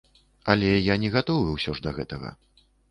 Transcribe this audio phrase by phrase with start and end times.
[0.53, 2.39] Але я не гатовы ўсё ж да гэтага.